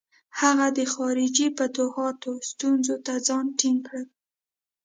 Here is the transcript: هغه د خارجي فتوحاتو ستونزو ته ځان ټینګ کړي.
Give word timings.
هغه 0.39 0.67
د 0.77 0.79
خارجي 0.93 1.47
فتوحاتو 1.57 2.31
ستونزو 2.49 2.95
ته 3.05 3.13
ځان 3.27 3.45
ټینګ 3.59 3.79
کړي. 3.87 4.05